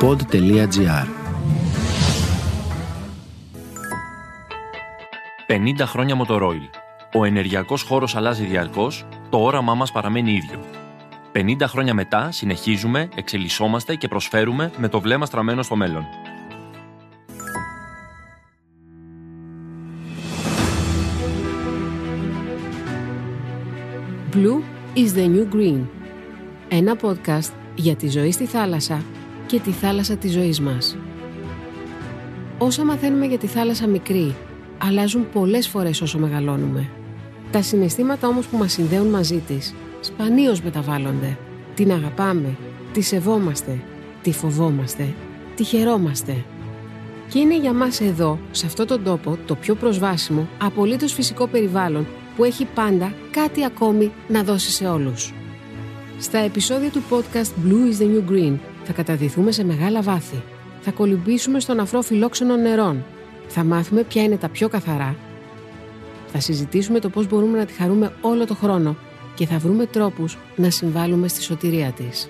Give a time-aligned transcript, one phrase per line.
[0.00, 1.06] pod.gr
[5.46, 6.68] 50 χρόνια Motorola.
[7.14, 10.60] Ο ενεργειακός χώρος αλλάζει διαρκώς, το όραμά μας παραμένει ίδιο.
[11.32, 16.04] 50 χρόνια μετά συνεχίζουμε, εξελισσόμαστε και προσφέρουμε με το βλέμμα στραμμένο στο μέλλον.
[24.32, 24.62] Blue
[24.94, 25.86] is the new green.
[26.68, 29.02] Ένα podcast για τη ζωή στη θάλασσα
[29.50, 30.96] και τη θάλασσα της ζωής μας.
[32.58, 34.34] Όσα μαθαίνουμε για τη θάλασσα μικρή,
[34.78, 36.88] αλλάζουν πολλές φορές όσο μεγαλώνουμε.
[37.50, 41.38] Τα συναισθήματα όμως που μας συνδέουν μαζί της, σπανίως μεταβάλλονται.
[41.74, 42.56] Την αγαπάμε,
[42.92, 43.78] τη σεβόμαστε,
[44.22, 45.14] τη φοβόμαστε,
[45.54, 46.44] τη χαιρόμαστε.
[47.28, 52.06] Και είναι για μας εδώ, σε αυτόν τον τόπο, το πιο προσβάσιμο, απολύτως φυσικό περιβάλλον
[52.36, 55.32] που έχει πάντα κάτι ακόμη να δώσει σε όλους.
[56.18, 58.58] Στα επεισόδια του podcast Blue is the New Green
[58.90, 60.42] θα καταδυθούμε σε μεγάλα βάθη.
[60.80, 63.04] Θα κολυμπήσουμε στον αφρό φιλόξενων νερών.
[63.48, 65.16] Θα μάθουμε ποια είναι τα πιο καθαρά.
[66.32, 68.96] Θα συζητήσουμε το πώς μπορούμε να τη χαρούμε όλο το χρόνο
[69.34, 72.28] και θα βρούμε τρόπους να συμβάλλουμε στη σωτηρία της.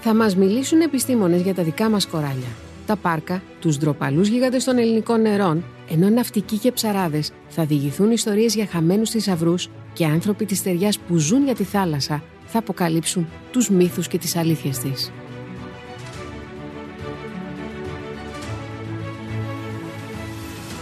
[0.00, 2.52] Θα μας μιλήσουν επιστήμονες για τα δικά μας κοράλια,
[2.86, 8.54] τα πάρκα, τους ντροπαλούς γίγαντες των ελληνικών νερών, ενώ ναυτικοί και ψαράδες θα διηγηθούν ιστορίες
[8.54, 13.70] για χαμένους θησαυρούς και άνθρωποι της ταιριάς που ζουν για τη θάλασσα θα αποκαλύψουν τους
[13.70, 15.12] μύθους και τις αλήθειες της.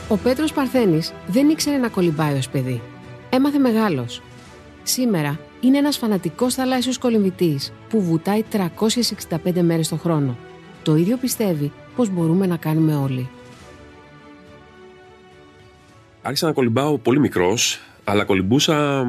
[0.08, 2.82] Ο Πέτρος Παρθένης δεν ήξερε να κολυμπάει ως παιδί.
[3.30, 4.22] Έμαθε μεγάλος.
[4.82, 10.36] Σήμερα είναι ένας φανατικός θαλάσσιος κολυμβητής που βουτάει 365 μέρες το χρόνο.
[10.82, 13.28] Το ίδιο πιστεύει πως μπορούμε να κάνουμε όλοι.
[16.22, 19.06] Άρχισα να κολυμπάω πολύ μικρός, αλλά κολυμπούσα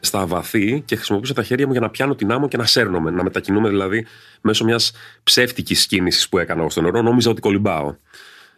[0.00, 3.10] στα βαθύ και χρησιμοποιούσα τα χέρια μου για να πιάνω την άμμο και να σέρνομαι.
[3.10, 4.06] Να μετακινούμε δηλαδή
[4.40, 7.02] μέσω μιας ψεύτικης κίνησης που έκανα στο νερό.
[7.02, 7.94] Νόμιζα ότι κολυμπάω.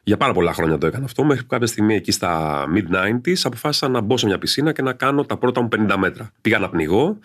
[0.05, 3.89] Για πάρα πολλά χρόνια το έκανα αυτό, μέχρι που κάποια στιγμή εκεί στα mid-90s αποφάσισα
[3.89, 6.33] να μπω σε μια πισίνα και να κάνω τα πρώτα μου 50 μέτρα.
[6.41, 7.19] Πήγα να πνιγώ,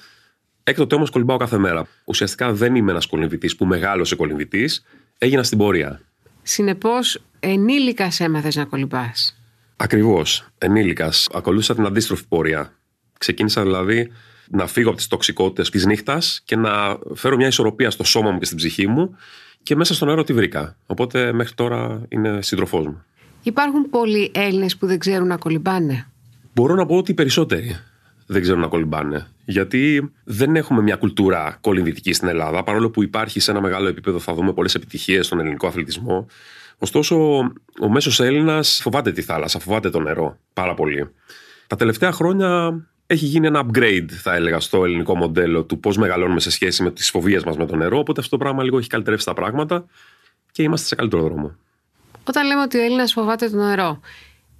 [0.63, 1.87] έκτοτε όμως κολυμπάω κάθε μέρα.
[2.05, 4.83] Ουσιαστικά δεν είμαι ένας κολυμβητής που μεγάλωσε κολυμβητής,
[5.17, 6.01] έγινα στην πορεία.
[6.41, 9.37] Συνεπώς, ενήλικας έμαθες να κολυμπάς.
[9.75, 10.47] Ακριβώς.
[10.57, 11.27] Ενήλικας.
[11.33, 12.73] Ακολούθησα την αντίστροφη πορεία.
[13.17, 14.11] Ξεκίνησα δηλαδή
[14.47, 18.39] να φύγω από τις τοξικότητες της νύχτας και να φέρω μια ισορροπία στο σώμα μου
[18.39, 19.15] και στην ψυχή μου
[19.67, 20.77] και μέσα στο νερό τη βρήκα.
[20.85, 23.03] Οπότε μέχρι τώρα είναι σύντροφό μου.
[23.43, 26.07] Υπάρχουν πολλοί Έλληνες που δεν ξέρουν να κολυμπάνε;
[26.53, 27.75] Μπορώ να πω ότι οι περισσότεροι
[28.25, 29.27] δεν ξέρουν να κολυμπάνε.
[29.45, 34.19] Γιατί δεν έχουμε μια κουλτούρα κολυμβητική στην Ελλάδα, παρόλο που υπάρχει σε ένα μεγάλο επίπεδο,
[34.19, 36.25] θα δούμε πολλές επιτυχίες στον ελληνικό αθλητισμό.
[36.77, 37.37] Ωστόσο,
[37.81, 41.09] ο μέσος Έλληνας φοβάται τη θάλασσα, φοβάται το νερό πάρα πολύ.
[41.67, 46.39] Τα τελευταία χρόνια έχει γίνει ένα upgrade, θα έλεγα, στο ελληνικό μοντέλο του πώς μεγαλώνουμε
[46.39, 47.99] σε σχέση με τις φοβίες μας με το νερό.
[47.99, 49.85] Οπότε αυτό το πράγμα λίγο έχει καλυτερεύσει τα πράγματα
[50.51, 51.55] και είμαστε σε καλύτερο δρόμο.
[52.23, 53.99] Όταν λέμε ότι ο Έλληνας φοβάται το νερό,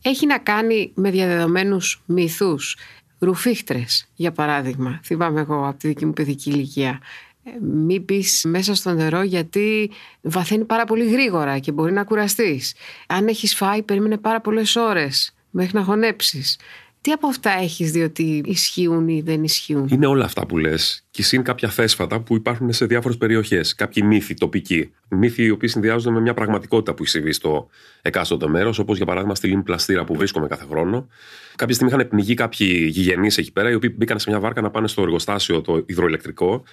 [0.01, 2.77] έχει να κάνει με διαδεδομένους μυθούς.
[3.19, 4.99] Ρουφίχτρες, για παράδειγμα.
[5.03, 6.99] Θυμάμαι εγώ από τη δική μου παιδική ηλικία.
[7.43, 9.91] Ε, Μην μπει μέσα στο νερό γιατί
[10.21, 12.75] βαθαίνει πάρα πολύ γρήγορα και μπορεί να κουραστείς.
[13.07, 16.59] Αν έχεις φάει, περίμενε πάρα πολλές ώρες μέχρι να χωνέψεις.
[17.07, 21.05] Τι από αυτά έχεις δει ότι ισχύουν ή δεν ισχύουν; Είναι όλα αυτά που λες.
[21.11, 23.75] Και συν κάποια θέσφατα που υπάρχουν σε διάφορες περιοχές.
[23.75, 24.91] Κάποιοι μύθοι τοπικοί.
[25.09, 27.67] Μύθοι οι οποίοι συνδυάζονται με μια πραγματικότητα που έχει συμβεί στο
[28.01, 28.79] εκάστοτε μέρος.
[28.79, 31.07] Όπως για παράδειγμα στη λίμνη Πλαστήρα που βρίσκομαι κάθε χρόνο.
[31.55, 34.69] Κάποια στιγμή είχαν πνιγεί κάποιοι γηγενείς εκεί πέρα, οι οποίοι μπήκαν σε μια βάρκα να
[34.69, 36.63] πάνε στο εργοστάσιο το υδροελεκτρικό.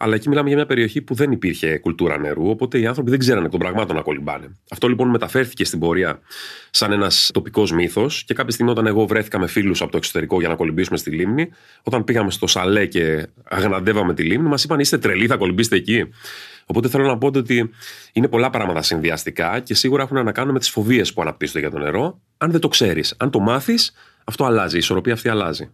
[0.00, 3.18] Αλλά εκεί μιλάμε για μια περιοχή που δεν υπήρχε κουλτούρα νερού, οπότε οι άνθρωποι δεν
[3.18, 4.56] ξέρανε των πραγμάτων να κολυμπάνε.
[4.70, 6.20] Αυτό λοιπόν μεταφέρθηκε στην πορεία
[6.70, 10.40] σαν ένας τοπικός μύθος και κάποια στιγμή όταν εγώ βρέθηκα με φίλους από το εξωτερικό
[10.40, 11.48] για να κολυμπήσουμε στη λίμνη,
[11.82, 16.08] όταν πήγαμε στο σαλέ και αγναντεύαμε τη λίμνη, μας είπαν είστε τρελοί, θα κολυμπήσετε εκεί.
[16.66, 17.70] Οπότε θέλω να πω ότι
[18.12, 21.70] είναι πολλά πράγματα συνδυαστικά και σίγουρα έχουν να κάνουν με τις φοβίες που αναπτύσσονται για
[21.70, 22.20] το νερό.
[22.38, 23.92] Αν δεν το ξέρεις, αν το μάθεις,
[24.24, 25.70] αυτό αλλάζει, η ισορροπία αυτή αλλάζει.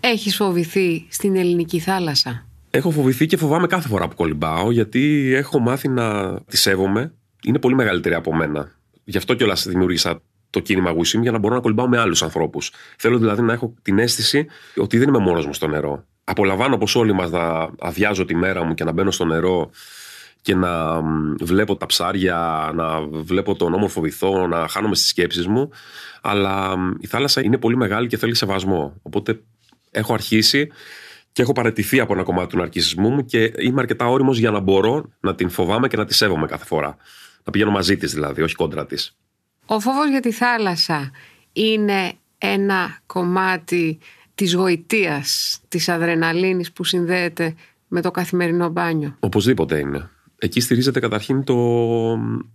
[0.00, 2.46] Έχεις φοβηθεί στην ελληνική θάλασσα;
[2.76, 7.14] Έχω φοβηθεί και φοβάμαι κάθε φορά που κολυμπάω, γιατί έχω μάθει να τη σέβομαι.
[7.42, 8.72] Είναι πολύ μεγαλύτερη από μένα.
[9.04, 12.72] Γι' αυτό κιόλας δημιούργησα το κίνημα Γουσίμ για να μπορώ να κολυμπάω με άλλους ανθρώπους.
[12.98, 16.04] Θέλω δηλαδή να έχω την αίσθηση ότι δεν είμαι μόνος μου στο νερό.
[16.24, 19.70] Απολαμβάνω όπω όλοι μας να αδειάζω τη μέρα μου και να μπαίνω στο νερό
[20.42, 21.02] και να
[21.40, 25.70] βλέπω τα ψάρια, να βλέπω τον όμορφο βυθό, να χάνομαι στις σκέψεις μου.
[26.22, 28.94] Αλλά η θάλασσα είναι πολύ μεγάλη και θέλει σεβασμό.
[29.02, 29.40] Οπότε
[29.90, 30.68] έχω αρχίσει
[31.34, 34.60] και έχω παραιτηθεί από ένα κομμάτι του ναρκισμού μου και είμαι αρκετά όριμος για να
[34.60, 36.96] μπορώ να την φοβάμαι και να τη σέβομαι κάθε φορά.
[37.44, 39.16] Να πηγαίνω μαζί της δηλαδή, όχι κόντρα της.
[39.66, 41.10] Ο φόβος για τη θάλασσα
[41.52, 43.98] είναι ένα κομμάτι
[44.34, 47.54] της γοητείας, της αδρεναλίνης που συνδέεται
[47.88, 49.16] με το καθημερινό μπάνιο.
[49.20, 50.10] Οπωσδήποτε είναι.
[50.38, 51.56] Εκεί στηρίζεται καταρχήν το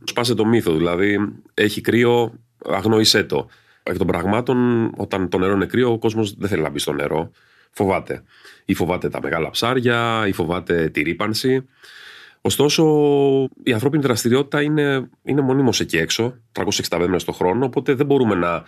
[0.04, 0.74] σπάσε το μύθο.
[0.74, 2.34] Δηλαδή, έχει κρύο,
[2.66, 3.48] αγνοήσέ το.
[3.84, 6.94] Εκ των πραγμάτων, όταν το νερό είναι κρύο, ο κόσμος δεν θέλει να μπει στο
[6.94, 7.32] νερό.
[7.72, 8.24] Φοβάται.
[8.66, 11.66] Ή φοβάται τα μεγάλα ψάρια, ή φοβάται τη ρήπανση.
[12.42, 12.84] Ωστόσο,
[13.64, 18.36] η ανθρώπινη δραστηριότητα είναι, είναι μονίμως εκεί έξω, 365 μέρε το χρόνο, οπότε δεν μπορούμε
[18.36, 18.64] να,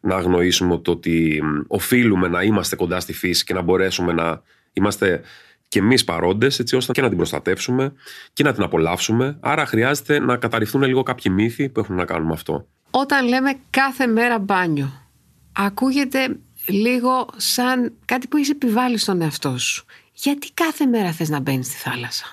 [0.00, 5.20] να αγνοήσουμε το ότι οφείλουμε να είμαστε κοντά στη φύση και να μπορέσουμε να είμαστε
[5.68, 7.92] και εμείς παρόντες, έτσι ώστε και να την προστατεύσουμε
[8.32, 9.36] και να την απολαύσουμε.
[9.40, 12.66] Άρα χρειάζεται να καταρριφθούν λίγο κάποιοι μύθοι που έχουν να κάνουν με αυτό.
[12.90, 14.92] Όταν λέμε κάθε μέρα μπάνιο,
[15.52, 19.84] ακούγεται λίγο σαν κάτι που έχεις επιβάλει στον εαυτό σου.
[20.12, 22.26] Γιατί κάθε μέρα θες να μπαίνεις στη θάλασσα;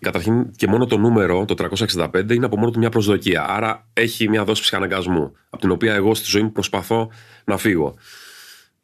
[0.00, 3.44] Καταρχήν και μόνο το νούμερο, το 365, είναι από μόνο του μια προσδοκία.
[3.48, 7.10] Άρα έχει μια δόση ψυχαναγκασμού, από την οποία εγώ στη ζωή μου προσπαθώ
[7.44, 7.94] να φύγω.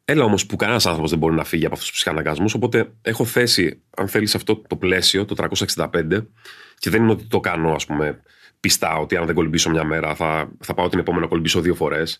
[0.05, 2.53] Έλα όμως που κανένας άνθρωπος δεν μπορεί να φύγει από αυτούς τους ψυχαναγκασμούς.
[2.53, 6.27] Οπότε έχω θέσει, αν θέλεις, αυτό το πλαίσιο, το 365,
[6.79, 8.21] και δεν είναι ότι το κάνω, ας πούμε,
[8.59, 11.75] πιστά ότι αν δεν κολυμπήσω μια μέρα θα, θα πάω την επόμενη να κολυμπήσω δύο
[11.75, 12.19] φορές.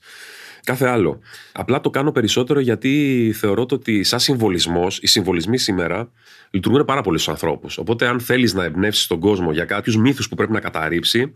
[0.64, 1.20] Κάθε άλλο.
[1.52, 6.10] Απλά το κάνω περισσότερο γιατί θεωρώ το ότι σαν συμβολισμός, οι συμβολισμοί σήμερα
[6.50, 7.78] λειτουργούν πάρα πολύ στους ανθρώπους.
[7.78, 11.34] Οπότε, αν θέλεις να εμπνεύσεις τον κόσμο για κάποιους μύθους που πρέπει να καταρρύψει,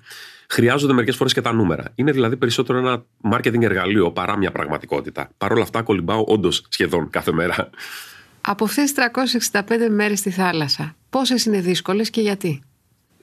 [0.50, 1.92] χρειάζονται μερικές φορές και τα νούμερα.
[1.96, 5.30] Είναι δηλαδή περισσότερο ένα marketing εργαλείο παρά μια πραγματικότητα.
[5.38, 7.70] Παρ' όλα αυτά, κολυμπάω όντως σχεδόν κάθε μέρα.
[8.42, 8.94] Από αυτές τις
[9.52, 12.64] 365 μέρες στη θάλασσα, πόσες είναι δύσκολες και γιατί;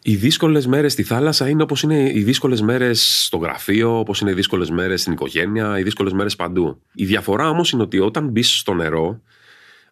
[0.04, 4.30] Οι δύσκολες μέρες στη θάλασσα είναι όπως είναι οι δύσκολες μέρες στο γραφείο, όπως είναι
[4.30, 6.82] οι δύσκολες μέρες στην οικογένεια, οι δύσκολες μέρες παντού.
[6.94, 9.20] Η διαφορά όμως είναι ότι όταν μπεις στο νερό,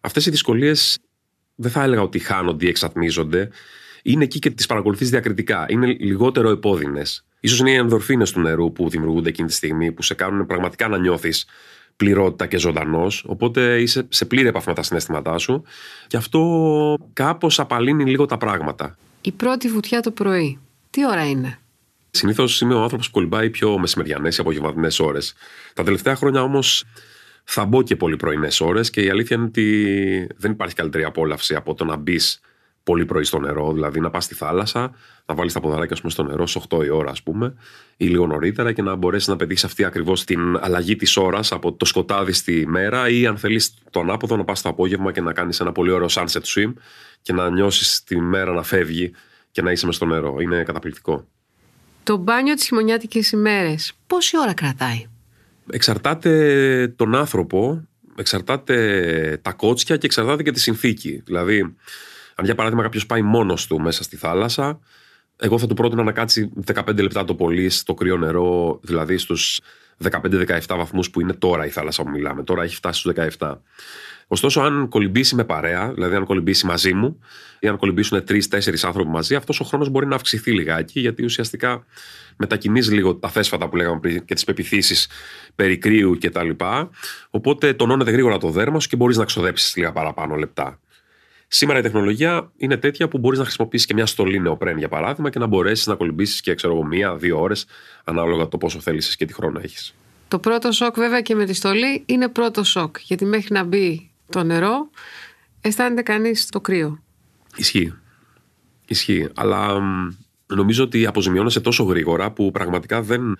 [0.01, 0.99] αυτές οι δυσκολίες
[1.55, 3.49] δεν θα έλεγα ότι χάνονται ή εξατμίζονται.
[4.03, 5.65] Είναι εκεί και τις παρακολουθείς διακριτικά.
[5.69, 7.25] Είναι λιγότερο επώδυνες.
[7.47, 10.87] σω είναι οι ενδορφίνες του νερού που δημιουργούνται εκείνη τη στιγμή, που σε κάνουν πραγματικά
[10.87, 11.45] να νιώθεις
[11.95, 13.23] πληρότητα και ζωντανός.
[13.27, 15.63] Οπότε είσαι σε πλήρη επαφή με τα συναισθήματά σου.
[16.07, 18.97] Και αυτό κάπως απαλύνει λίγο τα πράγματα.
[19.21, 20.59] Η πρώτη βουτιά το πρωί.
[20.89, 21.59] Τι ώρα είναι;
[22.11, 25.33] Συνήθως είμαι ο άνθρωπος που κολυμπάει πιο μεσημεριανές ή απογευματινές ώρες.
[25.73, 26.83] Τα τελευταία χρόνια όμως
[27.43, 31.55] θα μπω και πολύ πρωινές ώρες και η αλήθεια είναι ότι δεν υπάρχει καλύτερη απόλαυση
[31.55, 32.39] από το να μπεις
[32.83, 33.73] πολύ πρωί στο νερό.
[33.73, 34.91] Δηλαδή να πας στη θάλασσα,
[35.25, 37.53] να βάλεις τα ποδαράκια πούμε, στο νερό στι 8 η ώρα, ας πούμε,
[37.97, 41.73] ή λίγο νωρίτερα και να μπορέσεις να πετύχεις αυτή ακριβώς την αλλαγή της ώρας από
[41.73, 45.33] το σκοτάδι στη μέρα ή αν θέλεις το ανάποδο να πας το απόγευμα και να
[45.33, 46.73] κάνεις ένα πολύ ωραίο sunset swim
[47.21, 49.11] και να νιώσεις τη μέρα να φεύγει
[49.51, 50.39] και να είσαι μες στο νερό.
[50.39, 51.27] Είναι καταπληκτικό.
[52.03, 55.05] Το μπάνιο της χειμωνιάτικης ημέρες, πόση ώρα κρατάει;
[55.71, 61.21] Εξαρτάται τον άνθρωπο, εξαρτάται τα κότσια και εξαρτάται και τη συνθήκη.
[61.25, 61.75] Δηλαδή,
[62.35, 64.79] αν για παράδειγμα κάποιος πάει μόνος του μέσα στη θάλασσα,
[65.37, 69.59] εγώ θα του πρότεινα να κάτσει 15 λεπτά το πολύ στο κρύο νερό, δηλαδή στους
[70.09, 72.43] 15-17 βαθμούς που είναι τώρα η θάλασσα που μιλάμε.
[72.43, 73.53] Τώρα έχει φτάσει στους 17.
[74.33, 77.19] Ωστόσο, αν κολυμπήσει με παρέα, δηλαδή αν κολυμπήσει μαζί μου,
[77.59, 81.85] ή αν κολυμπήσουν τρει-τέσσερι άνθρωποι μαζί, αυτός ο χρόνος μπορεί να αυξηθεί λιγάκι, γιατί ουσιαστικά
[82.37, 85.07] μετακινείς λίγο τα θέσφατα που λέγαμε πριν και τις πεπιθήσεις
[85.55, 86.49] περί κρύου κτλ.
[87.29, 90.79] Οπότε τονώνεται γρήγορα το δέρμα σου και μπορείς να ξοδέψεις λίγα παραπάνω λεπτά.
[91.47, 95.29] Σήμερα η τεχνολογία είναι τέτοια που μπορείς να χρησιμοποιήσεις και μια στολή νεοπρέν για παράδειγμα
[95.29, 97.65] και να μπορέσεις να κολυμπήσεις και ξέρω εγώ μία-δύο ώρες
[98.03, 99.95] ανάλογα το πόσο θέλει και τι χρόνο έχεις.
[100.27, 102.95] Το πρώτο σοκ βέβαια και με τη στολή είναι πρώτο σοκ.
[102.99, 104.89] Γιατί μέχρι να μπει το νερό,
[105.61, 107.03] αισθάνεται κανείς το κρύο.
[107.55, 107.93] Ισχύει.
[108.87, 109.29] Ισχύει.
[109.35, 109.79] Αλλά
[110.45, 113.37] νομίζω ότι αποζημιώνεσαι τόσο γρήγορα που πραγματικά δεν,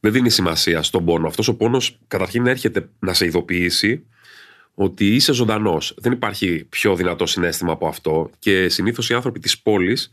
[0.00, 1.26] δεν δίνει σημασία στον πόνο.
[1.26, 4.06] Αυτός ο πόνος καταρχήν έρχεται να σε ειδοποιήσει
[4.74, 5.94] ότι είσαι ζωντανός.
[5.98, 8.30] Δεν υπάρχει πιο δυνατό συνέστημα από αυτό.
[8.38, 10.12] Και συνήθως οι άνθρωποι της πόλης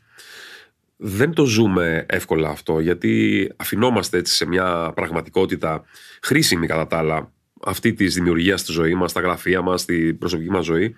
[0.97, 5.83] δεν το ζούμε εύκολα αυτό, γιατί αφινόμαστε έτσι σε μια πραγματικότητα
[6.21, 7.31] χρήσιμη κατά τα άλλα
[7.65, 10.95] αυτή τη δημιουργία στη ζωή μας, στα γραφεία μας, στην προσωπική μας ζωή.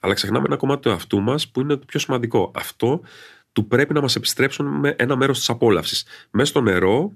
[0.00, 2.52] Αλλά ξεχνάμε ένα κομμάτι του εαυτού μας που είναι το πιο σημαντικό.
[2.54, 3.00] Αυτό
[3.52, 6.04] του πρέπει να μας επιστρέψουν με ένα μέρος της απόλαυσης.
[6.30, 7.12] Μέσα στο νερό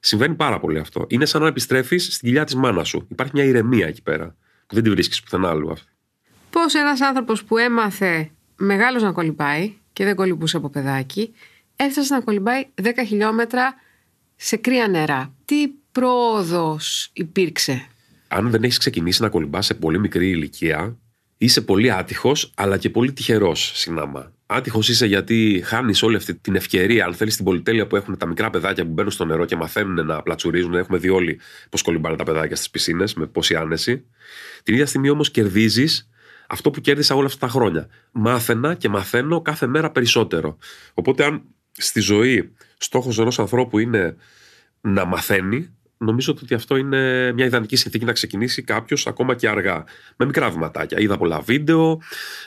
[0.00, 1.04] συμβαίνει πάρα πολύ αυτό.
[1.08, 3.06] Είναι σαν να επιστρέφεις στην κοιλιά της μάνας σου.
[3.08, 4.36] Υπάρχει μια ηρεμία εκεί πέρα
[4.66, 5.88] που δεν τη βρίσκεις πουθενά άλλου αυτή.
[6.50, 11.34] Πώς ένας άνθρωπος που έμαθε μεγάλος να κολυμπάει και δεν κολυμπούσε από παιδάκι,
[11.76, 13.74] έφτασε να κολυμπάει 10 χιλιόμετρα
[14.36, 15.34] σε κρύα νερά.
[15.44, 17.86] Τι πρόοδος υπήρξε;
[18.32, 20.98] Αν δεν έχεις ξεκινήσει να κολυμπάς σε πολύ μικρή ηλικία,
[21.36, 24.32] είσαι πολύ άτυχος, αλλά και πολύ τυχερός συνάμα.
[24.46, 28.26] Άτυχος είσαι γιατί χάνεις όλη αυτή την ευκαιρία, αν θέλεις, την πολυτέλεια που έχουν τα
[28.26, 30.74] μικρά παιδάκια που μπαίνουν στο νερό και μαθαίνουν να πλατσουρίζουν.
[30.74, 34.04] Έχουμε δει όλοι πώς κολυμπάνε τα παιδάκια στις πισίνες, με πόση άνεση.
[34.62, 36.08] Την ίδια στιγμή όμως κερδίζεις
[36.46, 37.88] αυτό που κέρδισα όλα αυτά τα χρόνια.
[38.12, 40.58] Μάθαινα και μαθαίνω κάθε μέρα περισσότερο.
[40.94, 44.16] Οπότε, αν στη ζωή στόχος ενός ανθρώπου είναι
[44.80, 45.70] να μαθαίνει,
[46.04, 49.84] νομίζω ότι αυτό είναι μια ιδανική συνθήκη να ξεκινήσει κάποιος ακόμα και αργά.
[50.16, 50.98] Με μικρά βηματάκια.
[51.00, 52.00] Είδα πολλά βίντεο,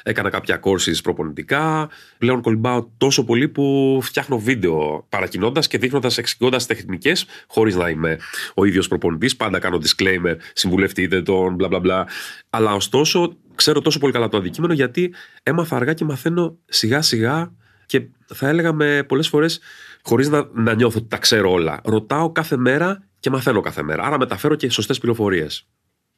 [0.04, 1.90] έκανα κάποια courses προπονητικά.
[2.18, 8.20] Πλέον κολυμπάω τόσο πολύ που φτιάχνω βίντεο παρακινώντας και δείχνοντας, εξηγώντας τεχνικές, χωρίς να είμαι
[8.54, 9.36] ο ίδιος προπονητής.
[9.36, 12.08] Πάντα κάνω disclaimer, συμβουλευτείτε τον, μπλα μπλα μπλα.
[12.50, 17.52] Αλλά ωστόσο ξέρω τόσο πολύ καλά το αντικείμενο γιατί έμαθα αργά και μαθαίνω σιγά σιγά
[17.86, 18.02] και
[18.34, 19.60] θα έλεγα με πολλές φορές
[20.04, 21.82] χωρίς να, να νιώθω ότι τα ξέρω όλα.
[21.84, 24.04] Ρωτάω κάθε μέρα και μαθαίνω κάθε μέρα.
[24.04, 25.68] Άρα μεταφέρω και σωστές πληροφορίες.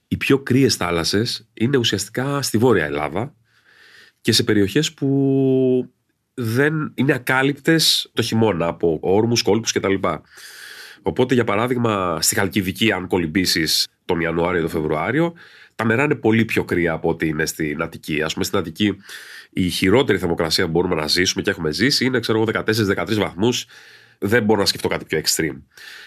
[0.08, 3.36] Οι πιο κρύες θάλασσες είναι ουσιαστικά στη Βόρεια Ελλάδα
[4.22, 5.90] και σε περιοχές που
[6.34, 9.94] δεν είναι ακάλυπτες το χειμώνα από όρμους, κόλπους κτλ.
[11.02, 15.34] Οπότε, για παράδειγμα, στη Χαλκιδική, αν κολυμπήσεις τον Ιανουάριο ή τον Φεβρουάριο,
[15.76, 18.22] τα νερά είναι πολύ πιο κρύα από ό,τι είναι στην Αττική.
[18.22, 18.98] Α πούμε, στην Αττική
[19.50, 23.66] η χειρότερη θερμοκρασία που μπορούμε να ζήσουμε και έχουμε ζήσει είναι, ξέρω εγώ, 14-13 βαθμούς.
[24.20, 25.62] Δεν μπορώ να σκεφτώ κάτι πιο extreme.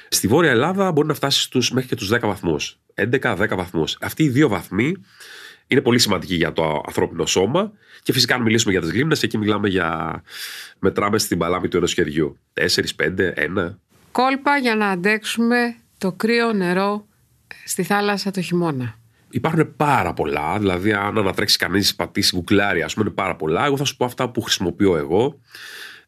[0.09, 2.79] Στη Βόρεια Ελλάδα μπορεί να φτάσει στους, μέχρι και τους 10 βαθμούς.
[2.95, 3.97] 11-10 βαθμούς.
[4.01, 4.95] Αυτοί οι δύο βαθμοί
[5.67, 7.73] είναι πολύ σημαντικοί για το ανθρώπινο σώμα.
[8.03, 10.23] Και φυσικά, αν μιλήσουμε για τις λίμνες, εκεί μιλάμε για.
[10.79, 12.39] μετράμε στην παλάμη του αεροσχεδιού.
[12.55, 13.79] 4, 5, 1.
[14.13, 17.07] Κόλπα για να αντέξουμε το κρύο νερό
[17.65, 18.99] στη θάλασσα το χειμώνα.
[19.31, 20.59] Υπάρχουν πάρα πολλά.
[20.59, 23.65] Δηλαδή, αν ανατρέξει κανείς πατήσει γκουκλάρι, ας πούμε, είναι πάρα πολλά.
[23.65, 25.41] Εγώ θα σου πω αυτά που χρησιμοποιώ εγώ.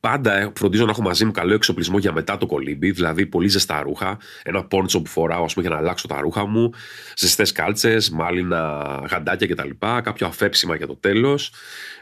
[0.00, 3.82] Πάντα φροντίζω να έχω μαζί μου καλό εξοπλισμό για μετά το κολύμπι, δηλαδή πολύ ζεστά
[3.82, 4.18] ρούχα.
[4.42, 6.70] Ένα πόντσο που φοράω, ας πούμε, για να αλλάξω τα ρούχα μου.
[7.16, 9.70] Ζεστές κάλτσες, μάλινα γαντάκια κτλ.
[9.78, 11.52] Κάποιο αφέψιμα για το τέλος.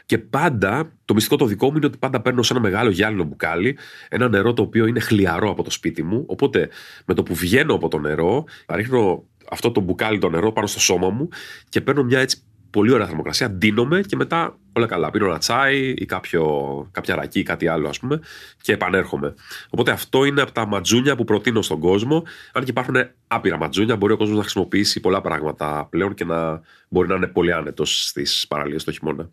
[0.05, 3.23] Και πάντα, το μυστικό το δικό μου είναι ότι πάντα παίρνω σε ένα μεγάλο γυάλινο
[3.23, 3.77] μπουκάλι
[4.09, 6.23] ένα νερό το οποίο είναι χλιαρό από το σπίτι μου.
[6.27, 6.69] Οπότε
[7.05, 10.79] με το που βγαίνω από το νερό, ρίχνω αυτό το μπουκάλι το νερό πάνω στο
[10.79, 11.29] σώμα μου
[11.69, 15.11] και παίρνω μια έτσι πολύ ωραία θερμοκρασία, ντύνομαι και μετά όλα καλά.
[15.11, 16.43] Πίνω ένα τσάι ή κάποιο,
[16.91, 18.19] κάποια ρακή ή κάτι άλλο, ας πούμε,
[18.61, 19.33] και επανέρχομαι.
[19.69, 22.23] Οπότε αυτό είναι από τα ματζούνια που προτείνω στον κόσμο.
[22.53, 22.95] Αν και υπάρχουν
[23.27, 27.27] άπειρα ματζούνια, μπορεί ο κόσμος να χρησιμοποιήσει πολλά πράγματα πλέον και να μπορεί να είναι
[27.27, 29.29] πολύ άνετος στις παραλίες το χειμώνα.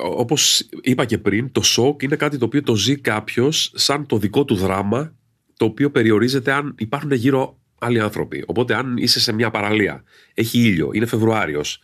[0.00, 4.16] Όπως είπα και πριν, το σοκ είναι κάτι το οποίο το ζει κάποιος σαν το
[4.16, 5.14] δικό του δράμα,
[5.56, 8.44] το οποίο περιορίζεται αν υπάρχουν γύρω άλλοι άνθρωποι.
[8.46, 11.80] Οπότε, αν είσαι σε μια παραλία, έχει ήλιο, είναι Φεβρουάριος,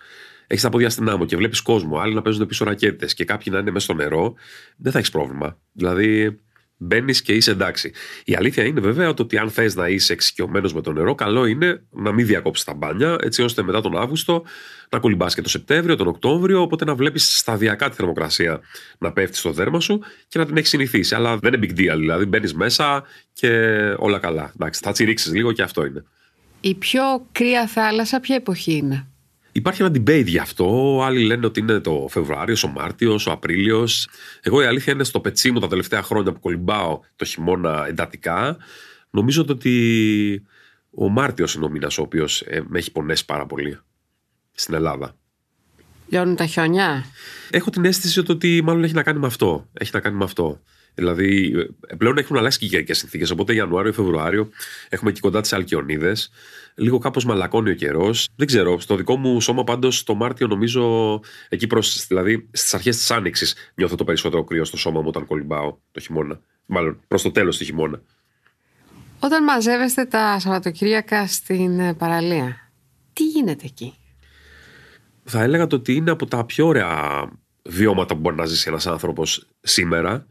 [0.55, 3.47] έχεις τα πόδια στην άμμο και βλέπεις κόσμο, άλλοι να παίζουν πίσω ρακέτες και κάποιοι
[3.55, 4.35] να είναι μέσα στο νερό,
[4.77, 5.59] δεν θα έχεις πρόβλημα.
[5.73, 6.41] Δηλαδή,
[6.77, 7.93] μπαίνεις και είσαι εντάξει.
[8.25, 11.85] Η αλήθεια είναι βέβαια ότι αν θες να είσαι εξοικειωμένος με το νερό, καλό είναι
[11.91, 14.45] να μην διακόψεις τα μπάνια, έτσι ώστε μετά τον Αύγουστο
[14.89, 18.61] να κολυμπάς και τον Σεπτέμβριο, τον Οκτώβριο, οπότε να βλέπεις σταδιακά τη θερμοκρασία
[18.99, 21.15] να πέφτει στο δέρμα σου και να την έχεις συνηθίσει.
[21.15, 23.49] Αλλά δεν είναι big deal, δηλαδή μπαίνεις μέσα και
[23.99, 24.53] όλα καλά.
[24.55, 26.05] Εντάξει, θα τσιρίξεις λίγο και αυτό είναι.
[26.61, 29.09] Η πιο κρύα θάλασσα, ποια εποχή είναι;
[29.57, 31.01] Υπάρχει ένα debate γι' αυτό.
[31.03, 34.09] Άλλοι λένε ότι είναι το Φεβρουάριος, ο Μάρτιος, ο Απρίλιος.
[34.43, 38.57] Εγώ η αλήθεια είναι στο πετσί μου τα τελευταία χρόνια που κολυμπάω το χειμώνα εντατικά.
[39.11, 40.43] Νομίζω ότι
[40.91, 43.79] ο Μάρτιος είναι ο μήνας ο οποίος ε, με έχει πονέσει πάρα πολύ
[44.53, 45.17] στην Ελλάδα.
[46.09, 47.05] Λιώνουν τα χιόνια;
[47.51, 49.69] Έχω την αίσθηση ότι μάλλον έχει να κάνει με αυτό.
[49.73, 50.61] Έχει να κάνει με αυτό.
[50.95, 51.55] Δηλαδή,
[51.87, 53.31] ε, πλέον έχουν αλλάξει και οι καιρικέ συνθήκες.
[53.31, 54.51] Οπότε, Ιανουάριο-Φεβρουάριο
[54.89, 56.31] έχουμε και κοντά τις Αλκιονίδες.
[56.75, 58.29] Λίγο κάπως μαλακώνει ο καιρός.
[58.37, 58.81] Δεν ξέρω.
[58.81, 62.07] Στο δικό μου σώμα, πάντως, το Μάρτιο νομίζω εκεί προς.
[62.07, 66.01] Δηλαδή, στις αρχές της Άνοιξης νιώθω το περισσότερο κρύο στο σώμα μου όταν κολυμπάω το
[66.01, 66.41] χειμώνα.
[66.67, 68.03] Μάλλον προς το τέλος του χειμώνα.
[69.19, 72.73] Όταν μαζεύεστε τα Σαββατοκύριακα στην ε, παραλία,
[73.13, 73.95] τι γίνεται εκεί;
[75.25, 77.25] Θα έλεγα ότι είναι από τα πιο ωραία
[77.63, 80.27] βιώματα που μπορεί να ζήσει ένας άνθρωπος σήμερα.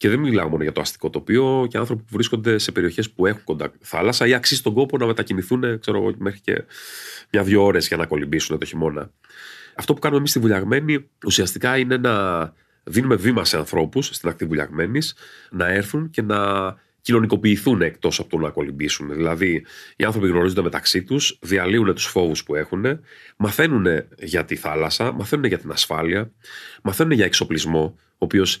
[0.00, 3.26] Και δεν μιλάω μόνο για το αστικό τοπίο, και άνθρωποι που βρίσκονται σε περιοχές που
[3.26, 6.64] έχουν κοντά θάλασσα ή αξίζει τον κόπο να μετακινηθούν ξέρω, μέχρι και
[7.32, 9.10] μια-δύο ώρες για να κολυμπήσουν το χειμώνα.
[9.74, 12.14] Αυτό που κάνουμε εμείς στη Βουλιαγμένη ουσιαστικά είναι να
[12.84, 15.14] δίνουμε βήμα σε ανθρώπους στην ακτή Βουλιαγμένης
[15.50, 16.38] να έρθουν και να
[17.00, 19.14] κοινωνικοποιηθούν εκτός από το να κολυμπήσουν.
[19.14, 19.64] Δηλαδή,
[19.96, 23.00] οι άνθρωποι γνωρίζονται μεταξύ τους, διαλύουν τους φόβους που έχουν,
[23.36, 23.86] μαθαίνουν
[24.18, 26.30] για τη θάλασσα, μαθαίνουν για την ασφάλεια,
[26.82, 28.58] μαθαίνουν για εξοπλισμό, ο οποίος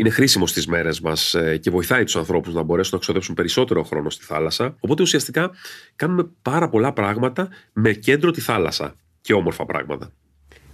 [0.00, 3.82] είναι χρήσιμο στις μέρες μας ε, και βοηθάει τους ανθρώπους να μπορέσουν να ξοδέψουν περισσότερο
[3.82, 4.76] χρόνο στη θάλασσα.
[4.80, 5.50] Οπότε ουσιαστικά
[5.96, 10.12] κάνουμε πάρα πολλά πράγματα με κέντρο τη θάλασσα και όμορφα πράγματα.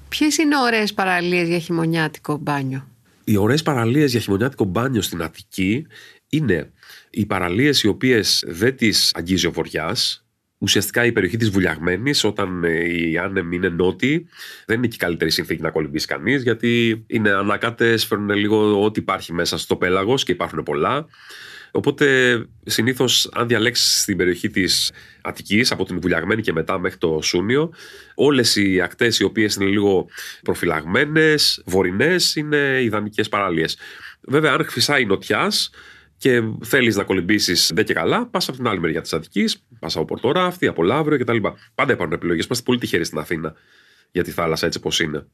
[0.08, 2.88] Ποιες είναι ωραίες παραλίες για χειμωνιάτικο μπάνιο;
[3.24, 5.86] Οι ωραίες παραλίες για χειμωνιάτικο μπάνιο στην Αττική
[6.28, 6.72] είναι
[7.10, 9.96] οι παραλίες οι οποίες δεν τις αγγίζει ο βορειά,
[10.58, 14.28] ουσιαστικά η περιοχή της Βουλιαγμένης, όταν οι ε, άνεμοι είναι νότιοι,
[14.66, 19.00] δεν είναι και η καλύτερη συνθήκη να κολυμπήσει κανείς, γιατί είναι ανακάτε, φέρνουν λίγο ό,τι
[19.00, 21.06] υπάρχει μέσα στο πέλαγος και υπάρχουν πολλά.
[21.70, 27.18] Οπότε συνήθως, αν διαλέξεις την περιοχή της Αττικής, από την Βουλιαγμένη και μετά μέχρι το
[27.22, 27.72] Σούνιο,
[28.14, 30.06] όλες οι ακτές οι οποίες είναι λίγο
[30.42, 33.76] προφυλαγμένες, βορεινές, είναι ιδανικές παραλίες.
[34.20, 35.70] Βέβαια, αν φυσάει νοτιάς,
[36.18, 39.96] και θέλεις να κολυμπήσεις δεν και καλά, πας από την άλλη μεριά της Αττικής, πας
[39.96, 41.36] από Πορτοράφτη, από Λαύριο κτλ.
[41.74, 42.44] Πάντα υπάρχουν επιλογές.
[42.44, 43.54] Είμαστε πολύ τυχεροί στην Αθήνα
[44.10, 45.26] για τη θάλασσα έτσι όπω είναι.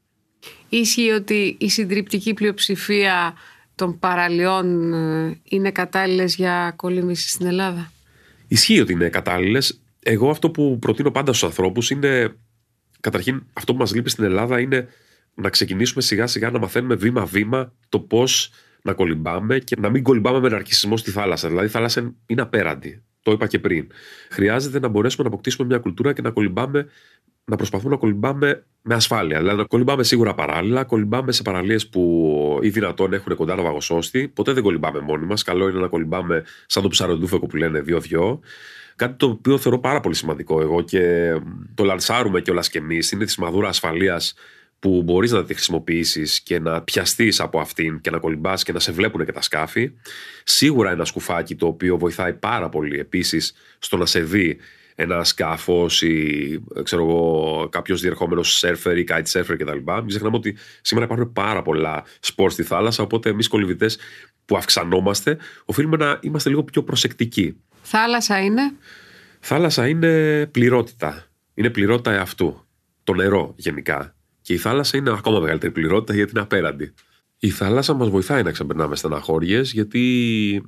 [0.69, 3.33] Ισχύει ότι η συντριπτική πλειοψηφία
[3.75, 7.91] των παραλιών ε, είναι κατάλληλες για κολύμβηση στην Ελλάδα;
[8.47, 9.81] Ισχύει ότι είναι κατάλληλες.
[9.99, 12.35] Εγώ αυτό που προτείνω πάντα στους ανθρώπους είναι.
[12.99, 14.87] Καταρχήν, αυτό που μας λείπει στην Ελλάδα είναι
[15.35, 18.51] να ξεκινήσουμε σιγά σιγά να μαθαίνουμε βήμα-βήμα το πώς
[18.83, 21.47] να κολυμπάμε και να μην κολυμπάμε με ναρκισμό στη θάλασσα.
[21.47, 23.03] Δηλαδή, η θάλασσα είναι απέραντη.
[23.21, 23.87] Το είπα και πριν.
[24.29, 26.87] Χρειάζεται να μπορέσουμε να αποκτήσουμε μια κουλτούρα και να κολυμπάμε,
[27.45, 29.37] να προσπαθούμε να κολυμπάμε με ασφάλεια.
[29.37, 34.27] Δηλαδή, να κολυμπάμε σίγουρα παράλληλα, κολυμπάμε σε παραλίες που ή δυνατόν έχουν κοντά να βαγοσώστη.
[34.27, 35.43] Ποτέ δεν κολυμπάμε μόνοι μας.
[35.43, 38.39] Καλό είναι να κολυμπάμε σαν το ψαροντούφεκο που λένε δύο-δυο.
[38.95, 41.33] Κάτι το οποίο θεωρώ πάρα πολύ σημαντικό εγώ και
[41.73, 43.11] το λανσάρουμε κιόλας κι εμείς.
[43.11, 44.33] Είναι της μαδούρα ασφαλείας
[44.83, 48.79] που μπορείς να τη χρησιμοποιήσεις και να πιαστείς από αυτήν και να κολυμπάς και να
[48.79, 49.91] σε βλέπουν και τα σκάφη.
[50.43, 54.57] Σίγουρα ένα σκουφάκι το οποίο βοηθάει πάρα πολύ επίσης στο να σε δει
[54.95, 59.91] ένα σκάφος ή ξέρω εγώ, κάποιος διερχόμενος σερφερ ή kite surfer κτλ.
[59.91, 63.03] Μην ξεχνάμε ότι σήμερα υπάρχουν πάρα πολλά σπορ στη θάλασσα.
[63.03, 63.89] Οπότε εμείς κολυβητέ
[64.45, 67.57] που αυξανόμαστε, οφείλουμε να είμαστε λίγο πιο προσεκτικοί.
[67.81, 68.61] Θάλασσα είναι;
[69.39, 71.25] Θάλασσα είναι πληρότητα.
[71.53, 72.65] Είναι πληρότητα εαυτού.
[73.03, 74.15] Το νερό γενικά.
[74.43, 76.93] Και η θάλασσα είναι ακόμα μεγαλύτερη πληρότητα γιατί είναι απέραντη.
[77.39, 80.63] Η θάλασσα μας βοηθάει να ξεπερνάμε στεναχώριες γιατί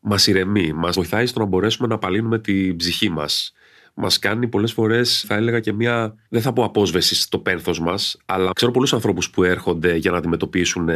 [0.00, 3.52] μας ηρεμεί, μας βοηθάει στο να μπορέσουμε να απαλύνουμε την ψυχή μας.
[3.94, 8.16] Μας κάνει πολλές φορές, θα έλεγα και μια, δεν θα πω απόσβεση στο πένθος μας,
[8.24, 10.88] αλλά ξέρω πολλούς ανθρώπους που έρχονται για να αντιμετωπίσουν,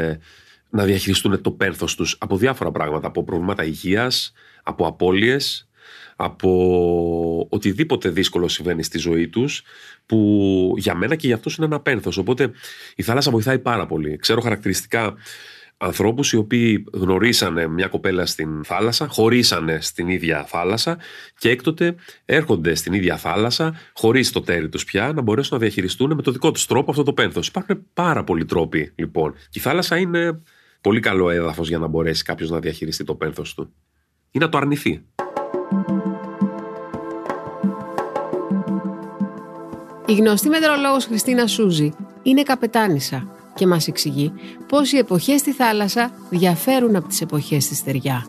[0.70, 5.68] να διαχειριστούν το πένθος τους από διάφορα πράγματα, από προβλήματα υγείας, από απώλειες,
[6.24, 9.62] από οτιδήποτε δύσκολο συμβαίνει στη ζωή τους
[10.06, 12.50] που για μένα και για αυτούς είναι ένα πένθος οπότε
[12.96, 15.14] η θάλασσα βοηθάει πάρα πολύ ξέρω χαρακτηριστικά
[15.76, 20.98] ανθρώπους οι οποίοι γνωρίσανε μια κοπέλα στην θάλασσα, χωρίσανε στην ίδια θάλασσα
[21.38, 26.14] και έκτοτε έρχονται στην ίδια θάλασσα χωρίς το τέρι τους πια να μπορέσουν να διαχειριστούν
[26.14, 27.46] με το δικό τους τρόπο αυτό το πένθος.
[27.46, 30.42] Υπάρχουν πάρα πολλοί τρόποι λοιπόν και η θάλασσα είναι
[30.80, 33.72] πολύ καλό έδαφος για να μπορέσει κάποιος να διαχειριστεί το πένθος του
[34.30, 35.04] ή να το αρνηθεί.
[40.06, 44.32] Η γνωστή μετρολόγος Χριστίνα Σούζη είναι καπετάνισσα και μας εξηγεί
[44.68, 48.26] πώς οι εποχές στη θάλασσα διαφέρουν από τις εποχές στη στεριά.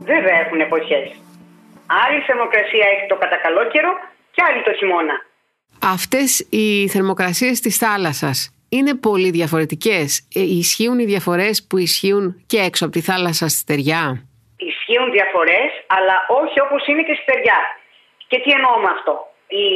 [0.00, 1.06] Βέβαια έχουν εποχές.
[1.86, 3.92] Άλλη θερμοκρασία έχει το κατά καλό καιρό
[4.30, 5.16] και άλλη το χειμώνα.
[5.82, 10.28] Αυτές οι θερμοκρασίες της θάλασσας είναι πολύ διαφορετικές.
[10.34, 15.70] Ε, ισχύουν οι διαφορές που ισχύουν και έξω από τη θάλασσα στη στεριά; Ισχύουν διαφορές,
[15.86, 17.60] αλλά όχι όπως είναι και στη στεριά.
[18.26, 19.66] Και τι εννοώ με αυτό; Η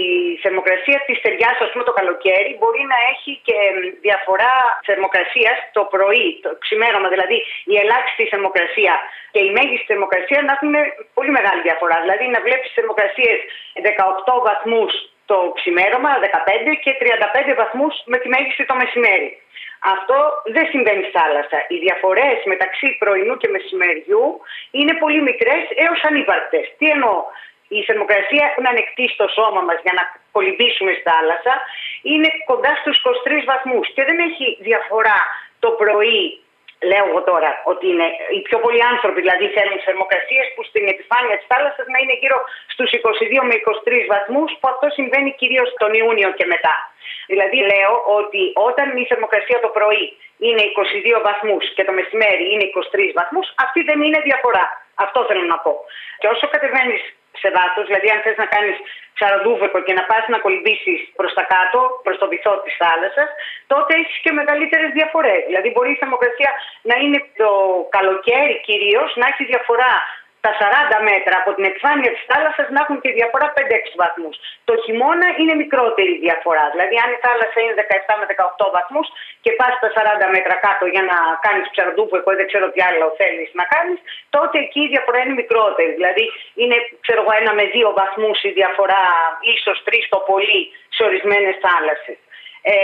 [0.43, 3.59] θερμοκρασία της στεριά, ας πούμε, το καλοκαίρι μπορεί να έχει και
[4.07, 4.55] διαφορά
[4.89, 7.09] θερμοκρασίας το πρωί, το ξημέρωμα.
[7.15, 7.39] Δηλαδή,
[7.73, 8.95] η ελάχιστη θερμοκρασία
[9.35, 10.73] και η μέγιστη θερμοκρασία να έχουν
[11.17, 11.97] πολύ μεγάλη διαφορά.
[12.05, 13.39] Δηλαδή, να βλέπεις θερμοκρασίες
[13.83, 14.93] 18 βαθμούς
[15.31, 19.31] το ξημέρωμα, 15 και 35 βαθμούς με τη μέγιστη το μεσημέρι.
[19.95, 20.17] Αυτό
[20.55, 21.59] δεν συμβαίνει στη θάλασσα.
[21.69, 24.25] Οι διαφορές μεταξύ πρωινού και μεσημεριού
[24.71, 26.67] είναι πολύ μικρές έως ανύπαρκτες.
[26.79, 27.17] Τι εννοώ;
[27.77, 30.05] Η θερμοκρασία που είναι ανεκτή στο σώμα μας για να
[30.35, 31.55] κολυμπήσουμε στη θάλασσα
[32.13, 35.19] είναι κοντά στους 23 βαθμούς και δεν έχει διαφορά
[35.65, 36.23] το πρωί
[36.91, 41.37] Λέω εγώ τώρα ότι είναι οι πιο πολλοί άνθρωποι δηλαδή θέλουν θερμοκρασίες που στην επιφάνεια
[41.39, 42.39] της θάλασσας να είναι γύρω
[42.75, 46.75] στους 22 με 23 βαθμούς, που αυτό συμβαίνει κυρίως τον Ιούνιο και μετά.
[47.33, 50.05] Δηλαδή λέω ότι όταν η θερμοκρασία το πρωί
[50.47, 50.63] είναι
[51.17, 54.65] 22 βαθμούς και το μεσημέρι είναι 23 βαθμούς, αυτή δεν είναι διαφορά.
[55.05, 55.73] Αυτό θέλω να πω.
[56.21, 57.03] Και όσο κατεβαίνεις
[57.43, 58.77] σε βάθος, δηλαδή αν θες να κάνεις
[59.17, 63.29] ψαροδούβεκο και να πας να κολυμπήσεις προς τα κάτω, προς το βυθό της θάλασσας,
[63.73, 65.41] τότε έχεις και μεγαλύτερες διαφορές.
[65.49, 66.51] Δηλαδή μπορεί η θερμοκρασία
[66.91, 67.51] να είναι το
[67.97, 69.93] καλοκαίρι κυρίως να έχει διαφορά
[70.45, 74.35] τα 40 μέτρα από την επιφάνεια της θάλασσας να έχουν τη διαφορά 5-6 βαθμούς.
[74.69, 76.65] Το χειμώνα είναι μικρότερη η διαφορά.
[76.75, 79.07] Δηλαδή, αν η θάλασσα είναι 17 με 18 βαθμούς
[79.45, 83.07] και πας τα 40 μέτρα κάτω για να κάνεις ψαρντούφεκο ή δεν ξέρω τι άλλο
[83.21, 83.99] θέλεις να κάνεις,
[84.37, 85.93] τότε εκεί η διαφορά είναι μικρότερη.
[85.99, 86.25] Δηλαδή,
[86.61, 89.03] είναι ξέρω εγώ, ένα με δύο βαθμούς η διαφορά,
[89.55, 90.61] ίσως τρεις το πολύ
[90.97, 92.19] σε ορισμένες θάλασσες.
[92.73, 92.75] Ε,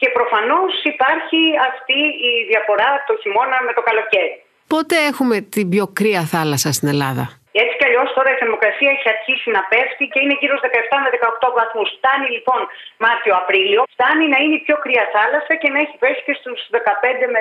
[0.00, 1.98] και προφανώς υπάρχει αυτή
[2.30, 4.45] η διαφορά το χειμώνα με το καλοκαίρι.
[4.66, 7.30] Πότε έχουμε την πιο κρύα θάλασσα στην Ελλάδα;
[7.62, 10.96] Έτσι κι αλλιώς τώρα η θερμοκρασία έχει αρχίσει να πέφτει και είναι γύρω στους 17
[11.04, 11.88] με 18 βαθμούς.
[11.98, 12.60] Φτάνει λοιπόν
[13.04, 17.24] Μάρτιο-Απρίλιο, φτάνει να είναι η πιο κρύα θάλασσα και να έχει πέσει και στους 15
[17.34, 17.40] με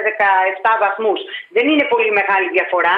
[0.70, 1.20] 17 βαθμούς.
[1.56, 2.98] Δεν είναι πολύ μεγάλη διαφορά,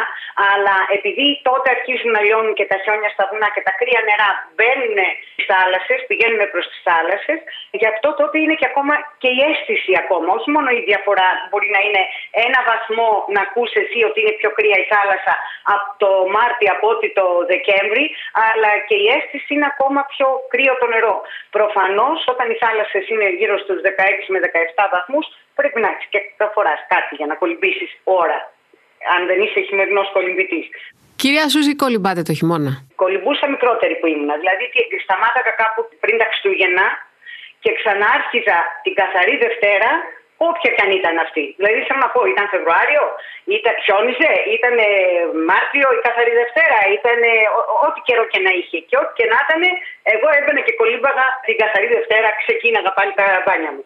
[0.51, 4.29] αλλά επειδή τότε αρχίζουν να λιώνουν και τα χιόνια στα βουνά και τα κρύα νερά
[4.55, 4.97] μπαίνουν
[5.31, 7.39] στις θάλασσες, πηγαίνουν προς τις θάλασσες,
[7.79, 10.29] γι' αυτό τότε είναι και ακόμα και η αίσθηση ακόμα.
[10.37, 12.03] Όχι μόνο η διαφορά μπορεί να είναι
[12.45, 15.33] ένα βαθμό να ακούσει εσύ ότι είναι πιο κρύα η θάλασσα
[15.73, 18.05] από το Μάρτιο από ότι το Δεκέμβρη,
[18.47, 21.15] αλλά και η αίσθηση είναι ακόμα πιο κρύο το νερό.
[21.57, 23.89] Προφανώς, όταν οι θάλασσες είναι γύρω στους 16
[24.33, 25.25] με 17 βαθμούς,
[25.59, 27.91] πρέπει να έχεις και θα φορά κάτι για να κολυμπήσεις
[28.21, 28.39] ώρα.
[29.15, 30.67] Αν δεν είσαι χειμερινός κολυμπητής.
[31.21, 32.71] Κυρία Σούζη, κολυμπάτε το χειμώνα.
[33.03, 34.31] Κολυμπούσα μικρότερη που ήμουν.
[34.41, 34.65] Δηλαδή,
[35.05, 36.85] σταμάταγα κάπου πριν τα Χριστούγεννα
[37.63, 39.91] και ξανάρχιζα την καθαρή Δευτέρα
[40.49, 41.43] Όποια και αν ήταν αυτή.
[41.59, 43.03] Δηλαδή, θέλω να πω, ήταν Φεβρουάριο,
[43.57, 44.75] ήταν χιόνιζε, ήταν
[45.49, 47.19] Μάρτιο, η καθαρή Δευτέρα, ήταν
[47.85, 48.77] ό,τι καιρό και να είχε.
[48.87, 49.61] Και ό,τι και να ήταν,
[50.13, 53.83] εγώ έμπαινα και κολύμπαγα την καθαρή Δευτέρα, ξεκίναγα πάλι τα μπάνια μου.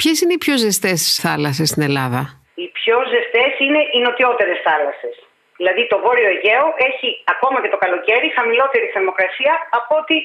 [0.00, 2.20] Ποιες είναι οι πιο ζεστές θάλασσες στην Ελλάδα,
[2.62, 5.16] Οι πιο ζεστές είναι οι νοτιότερες θάλασσες.
[5.58, 10.16] Δηλαδή, το βόρειο Αιγαίο έχει ακόμα και το καλοκαίρι χαμηλότερη θερμοκρασία από ότι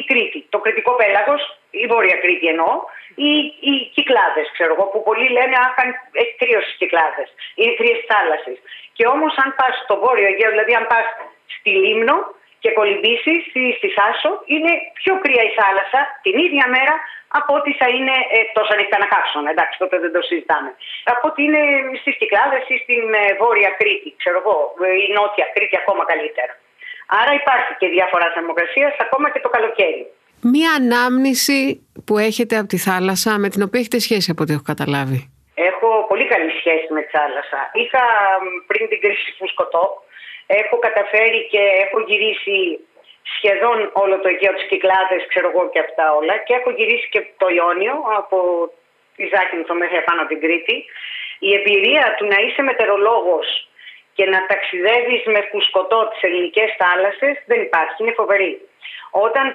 [0.00, 0.40] η Κρήτη.
[0.54, 2.72] Το κριτικό πέλαγος, η Βόρεια Κρήτη εννοώ,
[3.26, 3.32] ή
[3.68, 5.74] οι κυκλάδες, ξέρω εγώ, που πολλοί λένε Αχ,
[6.22, 7.28] έχει κρύος στις κυκλάδες.
[7.58, 8.58] Είναι κρύε θάλασσες.
[8.96, 11.06] Και όμως, αν πας στο Βόρειο Αιγαίο, δηλαδή αν πας
[11.56, 12.16] στη Λίμνο
[12.62, 16.94] και κολυμπήσεις ή στη Σάσο, είναι πιο κρύα η θάλασσα την ίδια μέρα
[17.38, 19.50] από ότι θα είναι εκτό αν έχει κανένα καύσωνα.
[19.54, 20.70] Εντάξει, τότε δεν το συζητάμε.
[21.12, 21.62] Από ότι είναι
[22.00, 24.56] στις Κυκλάδες ή στην ε, Βόρεια Κρήτη, ξέρω εγώ,
[25.04, 26.52] η Νότια Κρήτη ακόμα καλύτερα.
[27.20, 30.04] Άρα υπάρχει και διάφορα θερμοκρασίας ακόμα και το καλοκαίρι.
[30.42, 34.66] Μία ανάμνηση που έχετε από τη θάλασσα με την οποία έχετε σχέση από ό,τι έχω
[34.72, 35.20] καταλάβει.
[35.54, 37.60] Έχω πολύ καλή σχέση με τη θάλασσα.
[37.72, 38.04] Είχα
[38.66, 39.84] πριν την κρίση Φουσκωτό,
[40.46, 42.56] έχω καταφέρει και έχω γυρίσει
[43.36, 47.22] σχεδόν όλο το Αιγαίο τη Κυκλάδες, ξέρω εγώ και αυτά όλα και έχω γυρίσει και
[47.40, 48.38] το Ιόνιο από
[49.16, 50.76] τη Ζάκυνθο μέχρι πάνω την Κρήτη.
[51.48, 53.48] Η εμπειρία του να είσαι μετερολόγος
[54.16, 58.52] και να ταξιδεύεις με φουσκωτό τις ελληνικές θάλασσες δεν υπάρχει, είναι φοβερή.
[59.10, 59.46] Όταν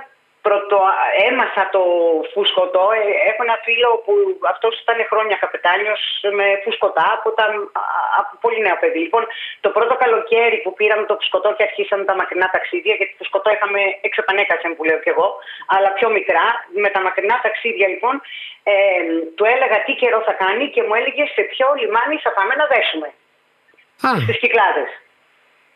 [0.45, 0.79] πρωτο,
[1.27, 1.83] έμαθα το
[2.31, 4.13] φουσκωτό, ε, έχω ένα φίλο που
[4.53, 6.01] αυτός ήταν χρόνια καπετάνιος
[6.37, 7.45] με φουσκωτά από, τα,
[8.19, 9.01] από πολύ νέο παιδί.
[9.05, 9.23] Λοιπόν,
[9.65, 13.81] το πρώτο καλοκαίρι που πήραμε το φουσκωτό και αρχίσαμε τα μακρινά ταξίδια, γιατί φουσκωτό είχαμε
[14.07, 15.27] εξεπανέκασεν που λέω κι εγώ,
[15.73, 16.45] αλλά πιο μικρά,
[16.83, 18.15] με τα μακρινά ταξίδια λοιπόν,
[18.71, 18.73] ε,
[19.35, 22.65] του έλεγα τι καιρό θα κάνει και μου έλεγε σε ποιο λιμάνι θα πάμε να
[22.73, 23.09] δέσουμε.
[24.25, 24.89] Στις Κυκλάδες.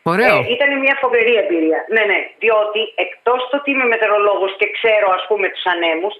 [0.02, 0.36] Ωραίο.
[0.36, 1.84] Ε, ήταν μια φοβερή εμπειρία.
[1.94, 2.20] Ναι, ναι.
[2.38, 6.14] Διότι εκτός το ότι είμαι μετεωρολόγο και ξέρω, ας πούμε, τους ανέμους,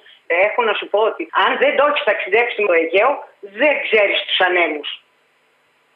[0.47, 3.11] έχω να σου πω ότι αν δεν το έχεις ταξιδέψει το Αιγαίο,
[3.61, 4.89] δεν ξέρεις τους ανέμους.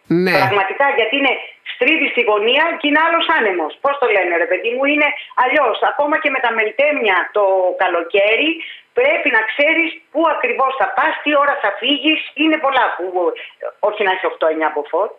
[0.07, 0.35] Ναι.
[0.39, 1.35] Πραγματικά γιατί είναι
[1.73, 3.73] στρίβει στη γωνία και είναι άλλος άνεμος.
[3.85, 5.09] Πώς το λένε, ρε παιδί μου, είναι
[5.43, 5.77] αλλιώς.
[5.93, 7.45] Ακόμα και με τα μελτέμια το
[7.83, 8.51] καλοκαίρι
[8.99, 12.21] πρέπει να ξέρεις πού ακριβώς θα πας, τι ώρα θα φύγεις.
[12.43, 13.07] Είναι πολλά που.
[13.89, 15.13] Όχι να έχει 8-9 από φόρτ.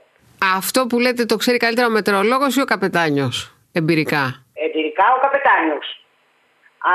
[0.52, 3.36] Αυτό που λέτε το ξέρει καλύτερα ο μετεωρολόγος ή ο καπετάνιος,
[3.80, 4.24] εμπειρικά;
[4.66, 5.88] Εμπειρικά ο καπετάνιος.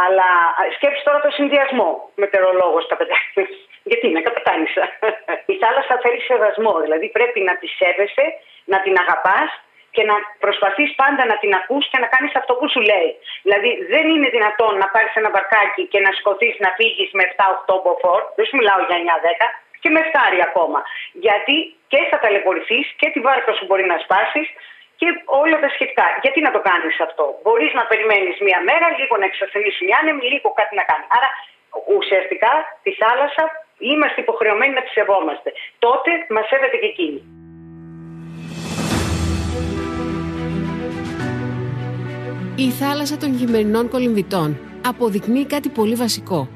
[0.05, 0.29] Αλλά
[0.77, 1.91] σκέψεις τώρα το συνδυασμό
[2.23, 3.51] μετεωρολόγος καπετάνιος.
[3.89, 4.85] Γιατί είναι καπετάνισσα.
[5.53, 6.75] Η θάλασσα θέλει σεβασμό.
[6.85, 8.27] Δηλαδή πρέπει να τη σέβεσαι,
[8.73, 9.51] να την αγαπάς
[9.95, 13.11] και να προσπαθείς πάντα να την ακούς και να κάνεις αυτό που σου λέει.
[13.45, 17.23] Δηλαδή δεν είναι δυνατόν να πάρεις ένα μπαρκάκι και να σκοτείς να φύγεις με
[17.71, 18.21] 7-8 μποφόρ.
[18.37, 20.81] Δεν σου μιλάω για 9-10 και με φτάρει ακόμα.
[21.27, 21.57] Γιατί
[21.91, 24.47] και θα ταλαιπωρηθείς και τη βάρκα σου μπορεί να σπάσεις
[25.01, 25.09] και
[25.43, 26.07] όλα τα σχετικά.
[26.23, 30.25] Γιατί να το κάνεις αυτό; Μπορείς να περιμένεις μία μέρα, λίγο να εξασθενήσει η άνεμη,
[30.33, 31.05] λίγο κάτι να κάνει.
[31.17, 31.29] Άρα
[31.99, 32.53] ουσιαστικά
[32.85, 33.45] τη θάλασσα
[33.79, 35.49] είμαστε υποχρεωμένοι να τη σεβόμαστε.
[35.85, 37.21] Τότε μας σέβεται και εκείνη.
[42.67, 46.49] Η θάλασσα των χειμερινών κολυμβητών αποδεικνύει κάτι πολύ βασικό.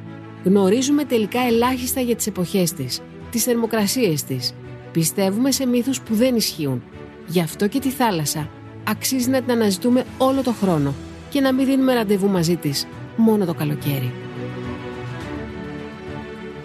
[0.44, 4.54] Γνωρίζουμε τελικά ελάχιστα για τις εποχές της τις θερμοκρασίες της.
[4.92, 6.82] Πιστεύουμε σε μύθους που δεν ισχύουν.
[7.26, 8.48] Γι' αυτό και τη θάλασσα
[8.84, 10.94] αξίζει να την αναζητούμε όλο το χρόνο
[11.30, 14.12] και να μην δίνουμε ραντεβού μαζί της μόνο το καλοκαίρι.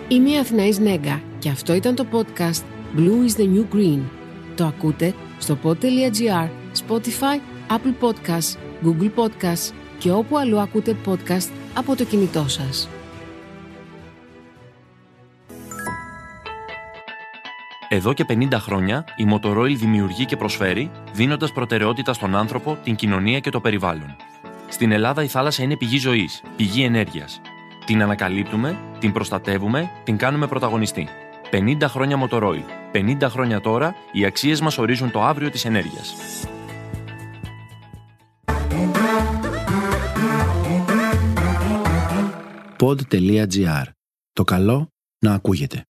[0.07, 2.63] Είμαι η Αθηναής Νέγκα και αυτό ήταν το podcast
[2.97, 3.99] Blue is the New Green.
[4.55, 6.49] Το ακούτε στο pod.gr,
[6.87, 12.89] Spotify, Apple Podcasts, Google Podcasts και όπου αλλού ακούτε podcast από το κινητό σας.
[17.89, 23.39] Εδώ και 50 χρόνια η Motorola δημιουργεί και προσφέρει, δίνοντας προτεραιότητα στον άνθρωπο, την κοινωνία
[23.39, 24.15] και το περιβάλλον.
[24.69, 27.41] Στην Ελλάδα η θάλασσα είναι πηγή ζωής, πηγή ενέργειας.
[27.85, 31.07] Την ανακαλύπτουμε, την προστατεύουμε, την κάνουμε πρωταγωνιστή.
[31.51, 32.63] 50 χρόνια Motorola.
[32.91, 36.15] 50 χρόνια τώρα οι αξίες μας ορίζουν το αύριο της ενέργειας.
[42.79, 43.83] Pod.gr.
[44.33, 44.87] Το καλό
[45.19, 45.81] να ακούγεται.